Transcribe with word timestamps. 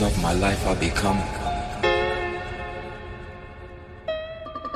Of 0.00 0.20
my 0.22 0.32
life 0.32 0.66
are 0.66 0.74
becoming. 0.74 1.22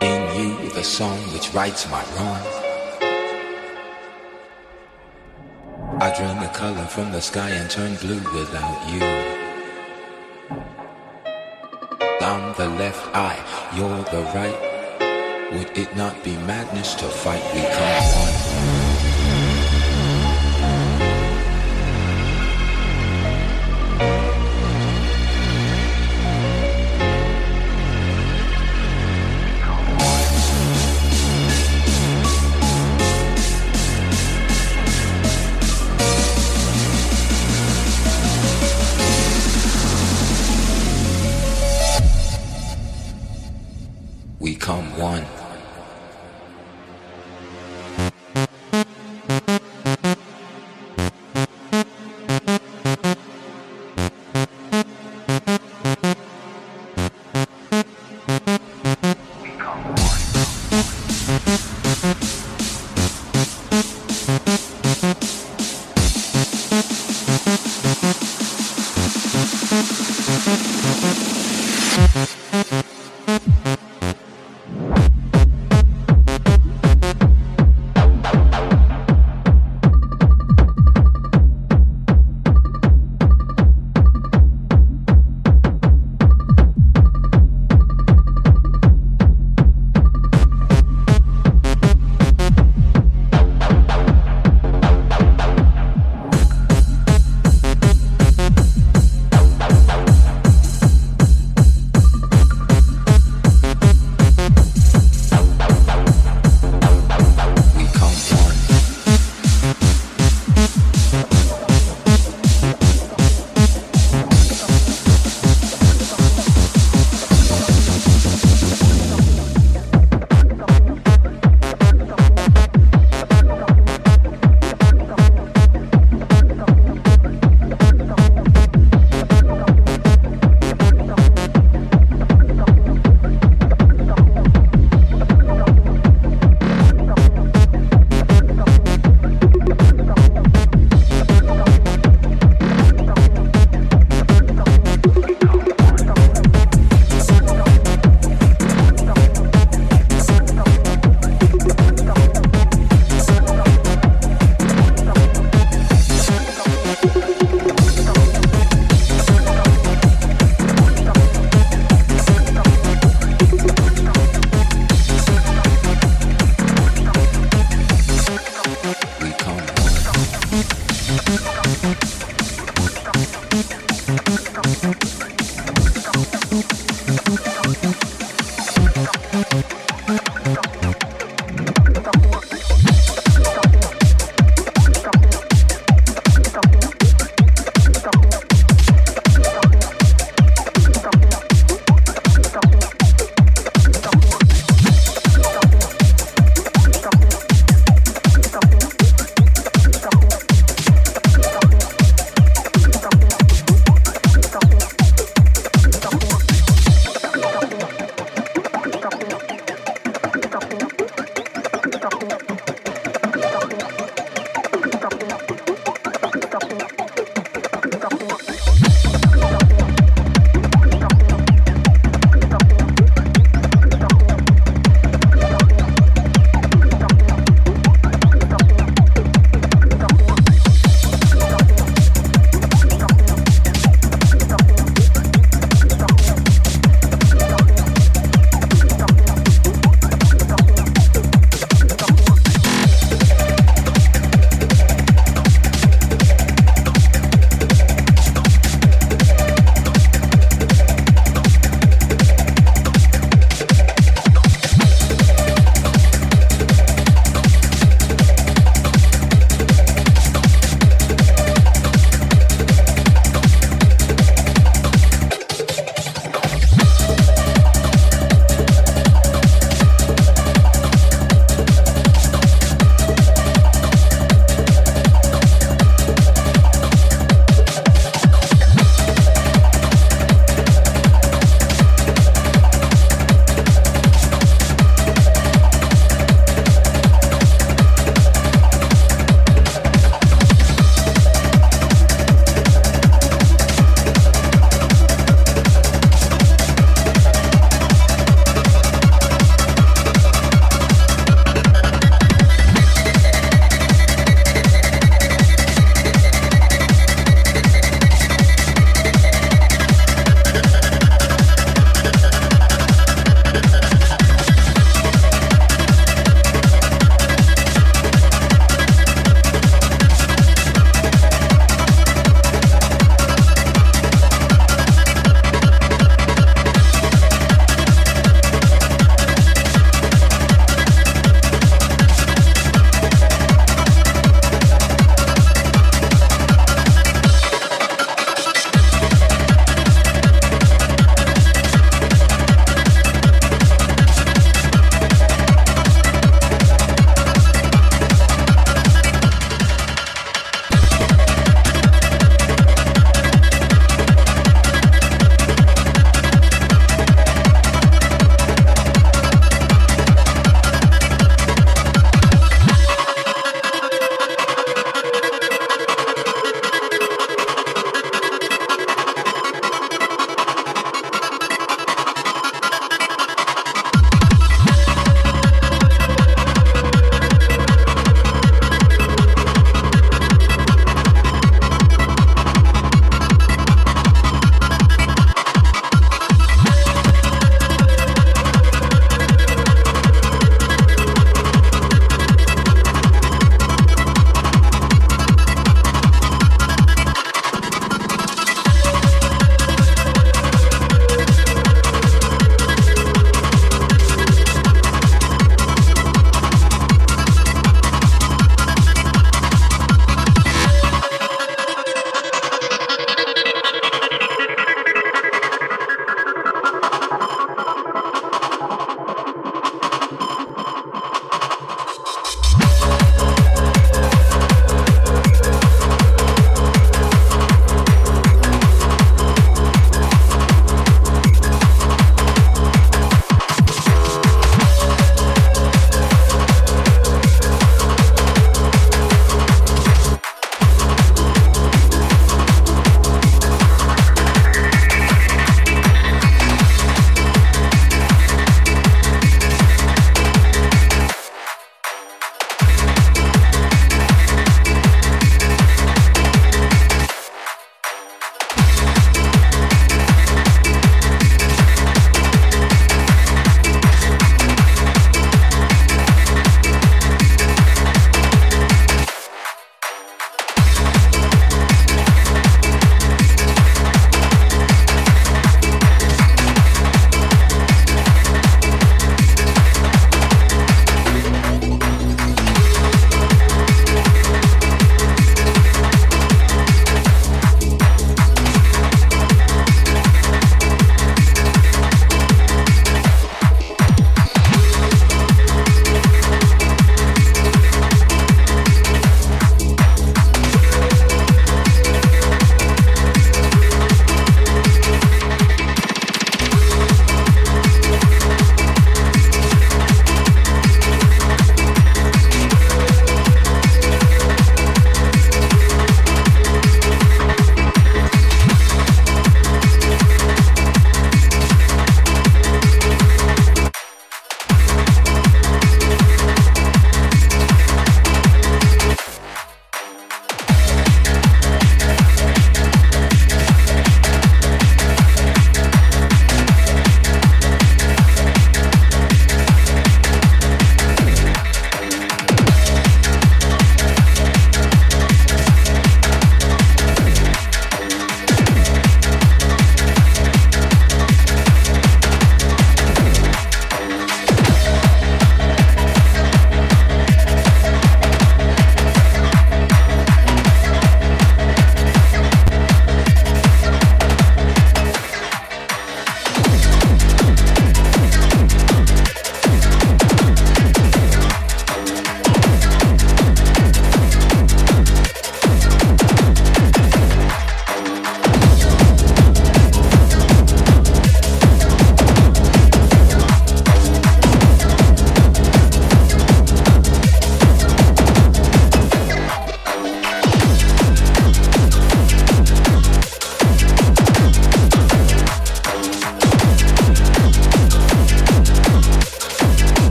In 0.00 0.20
you, 0.38 0.70
the 0.70 0.84
song 0.84 1.18
which 1.34 1.52
rights 1.52 1.90
my 1.90 2.02
wrong. 2.14 2.40
I 6.00 6.14
drain 6.16 6.38
the 6.40 6.48
color 6.54 6.86
from 6.86 7.10
the 7.10 7.20
sky 7.20 7.50
and 7.50 7.68
turn 7.68 7.96
blue 7.96 8.22
without 8.32 8.88
you. 8.88 9.02
I'm 12.22 12.54
the 12.54 12.68
left 12.78 13.04
eye, 13.14 13.42
you're 13.76 14.04
the 14.14 14.22
right. 14.32 15.52
Would 15.52 15.76
it 15.76 15.94
not 15.96 16.22
be 16.22 16.36
madness 16.36 16.94
to 16.94 17.04
fight? 17.06 17.42
We 17.52 17.60
come 17.62 18.04
one. 18.14 18.49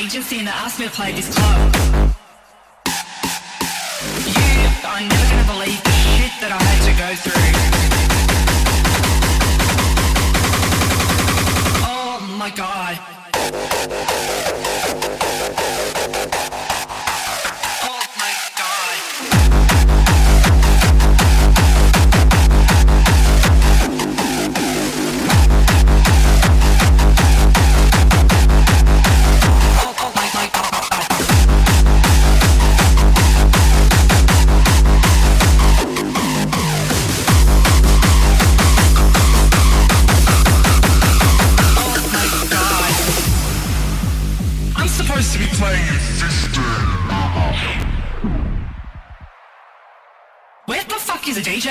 Agency 0.00 0.38
and 0.38 0.46
they 0.46 0.50
asked 0.50 0.78
me 0.80 0.86
to 0.86 0.90
play 0.90 1.12
this 1.12 1.28
club. 1.34 1.74
You 4.24 4.70
are 4.88 5.00
never 5.00 5.26
gonna 5.30 5.48
believe 5.52 5.82
the 5.84 5.94
shit 6.00 6.32
that 6.40 6.50
I 6.56 6.60
had 6.68 6.80
to 6.88 6.92
go 7.04 7.08
through. 7.24 7.50
Oh 11.84 12.16
my 12.38 12.50
god. 12.50 13.19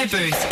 DJ 0.10 0.49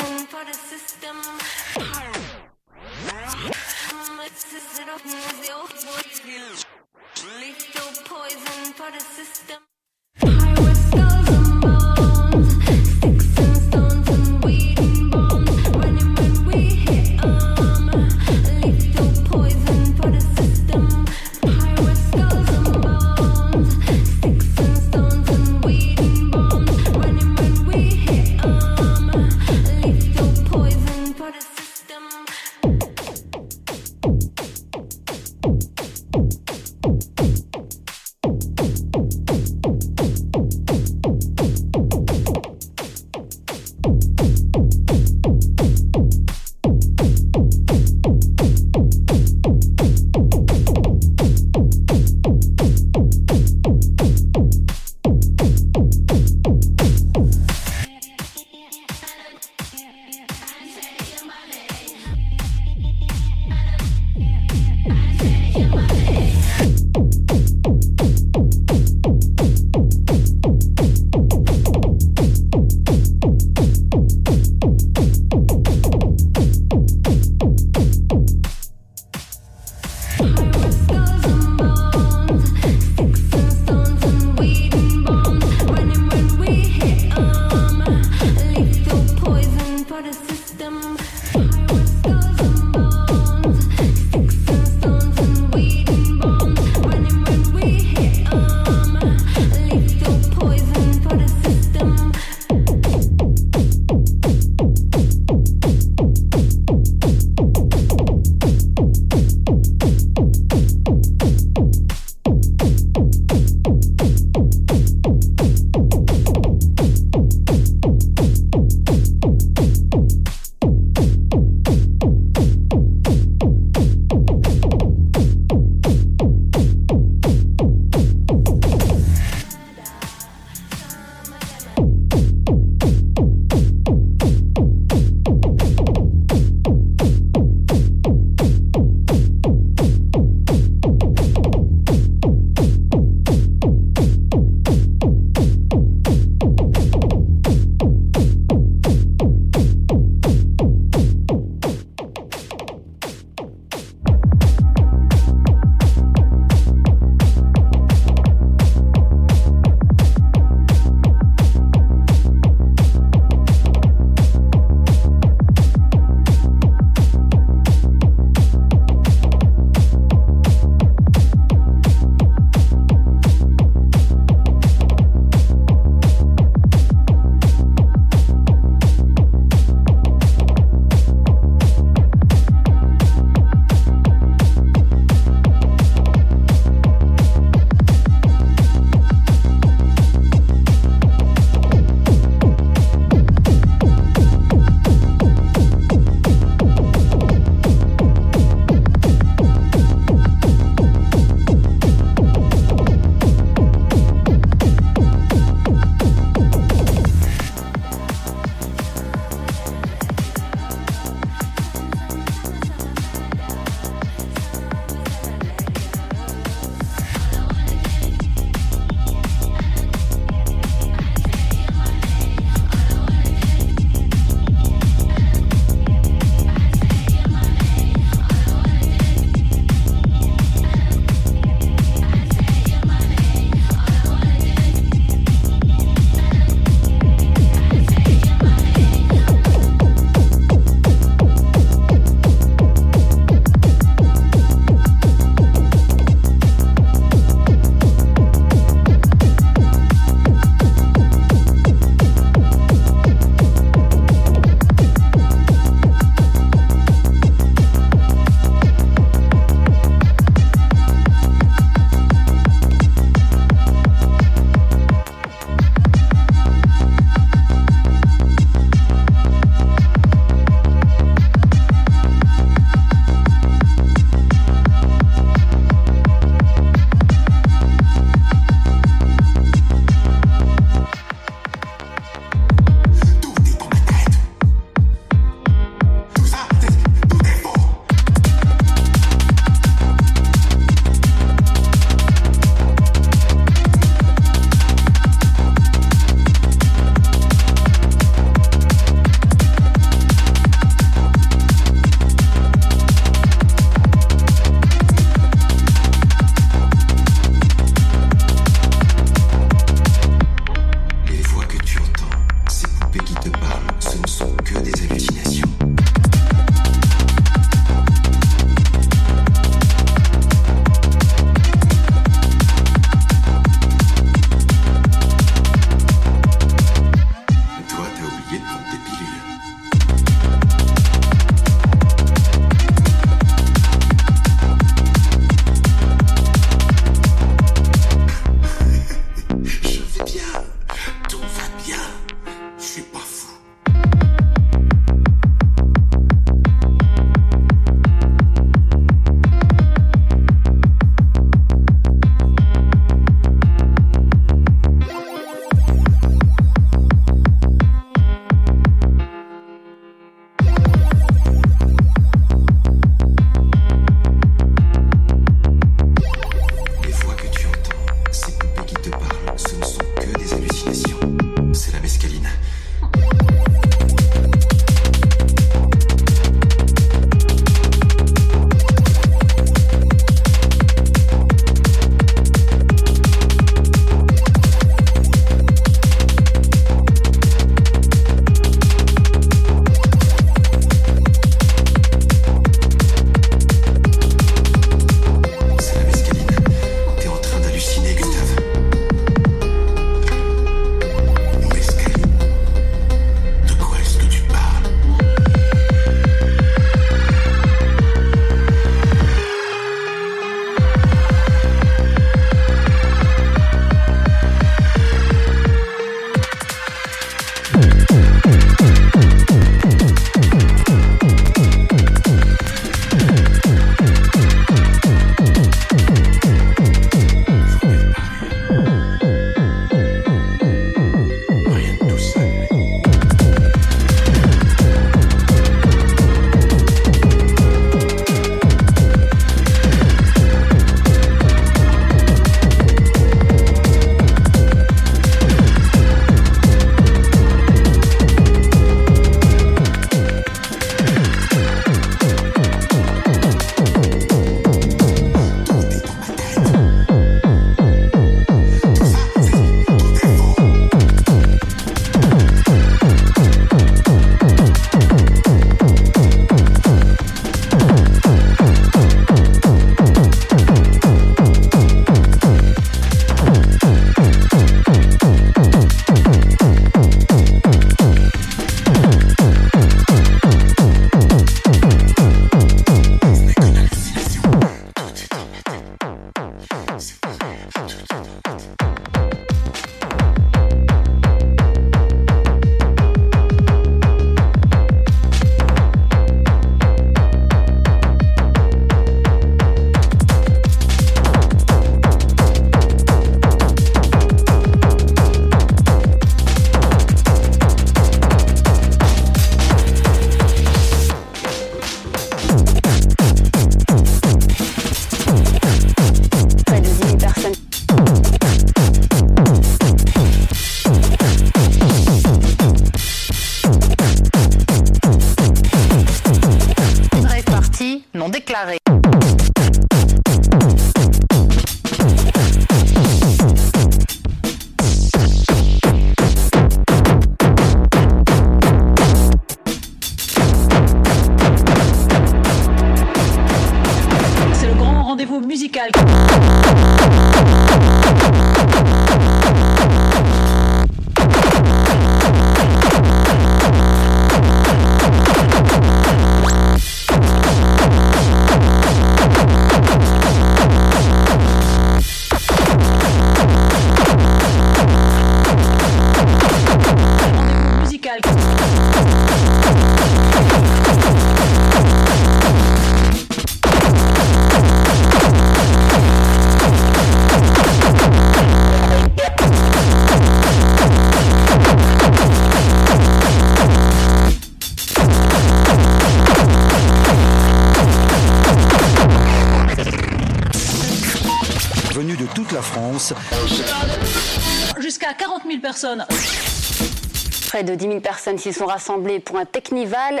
Près 597.28 597.42
de 597.44 597.54
10 597.54 597.66
000 597.66 597.80
personnes 597.80 598.18
s'y 598.18 598.32
sont 598.32 598.46
rassemblées 598.46 599.00
pour 599.00 599.18
un 599.18 599.24
technival. 599.24 600.00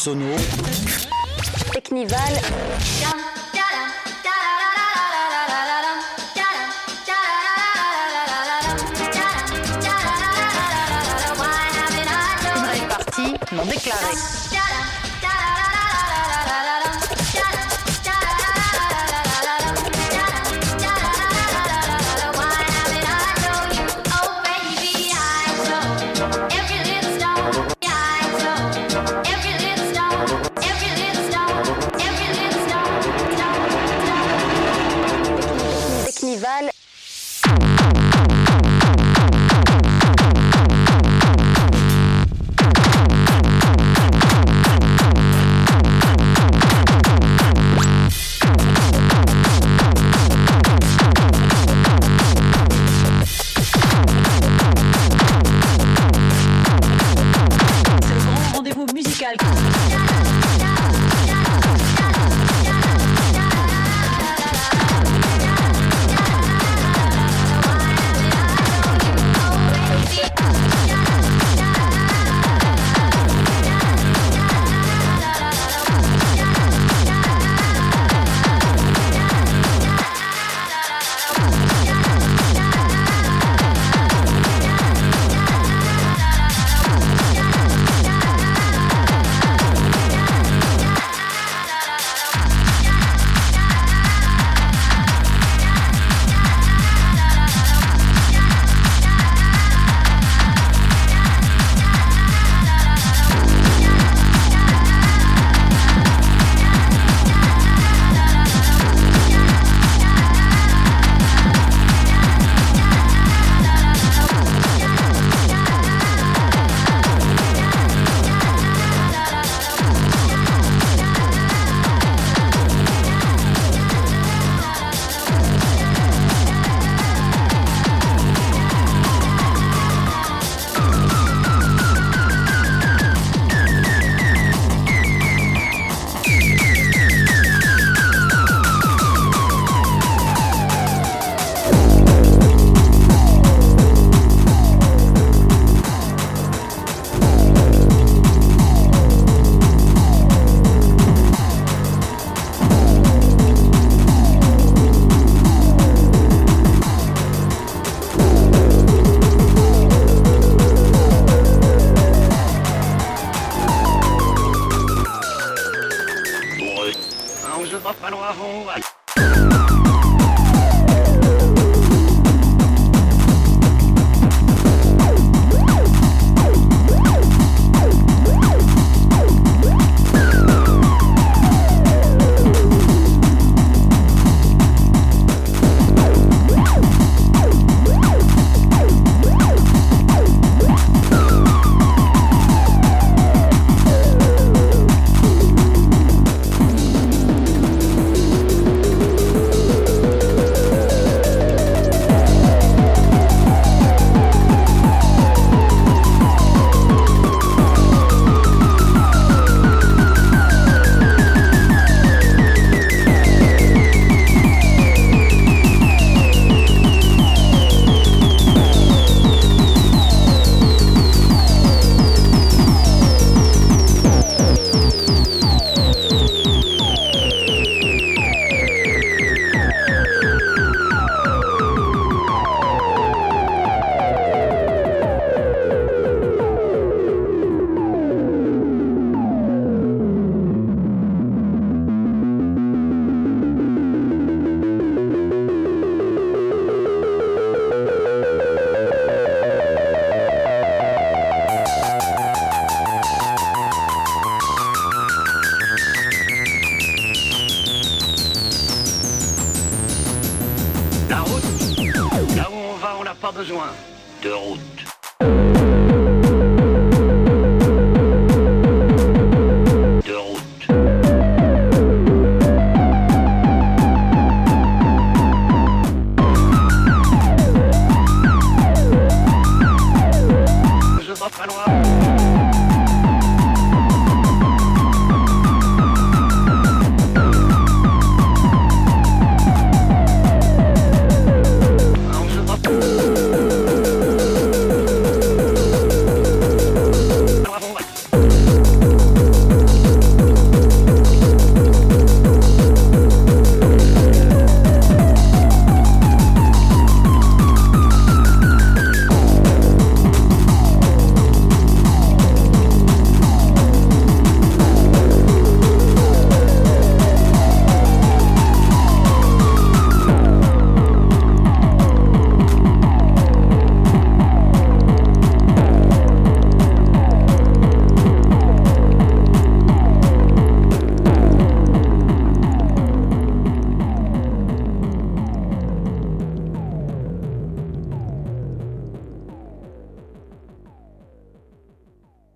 sonos. 0.00 0.69